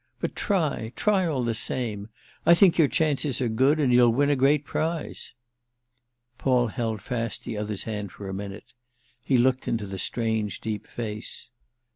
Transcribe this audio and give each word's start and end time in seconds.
But 0.19 0.35
try, 0.35 0.91
try, 0.95 1.27
all 1.27 1.43
the 1.43 1.53
same. 1.53 2.09
I 2.43 2.55
think 2.55 2.75
your 2.79 2.87
chances 2.87 3.39
are 3.39 3.47
good 3.47 3.79
and 3.79 3.93
you'll 3.93 4.09
win 4.09 4.31
a 4.31 4.35
great 4.35 4.65
prize." 4.65 5.35
Paul 6.39 6.69
held 6.69 7.03
fast 7.03 7.43
the 7.45 7.55
other's 7.55 7.83
hand 7.83 8.09
a 8.19 8.33
minute; 8.33 8.73
he 9.25 9.37
looked 9.37 9.67
into 9.67 9.85
the 9.85 9.99
strange 9.99 10.59
deep 10.59 10.87
face. 10.87 11.51